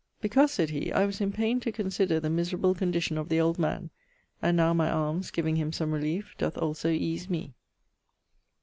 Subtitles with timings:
[0.19, 3.59] 'Because,' sayd he, 'I was in paine to consider the miserable condition of the old
[3.59, 3.91] man;
[4.41, 7.53] and now my almes, giving him some reliefe, doth also ease me.'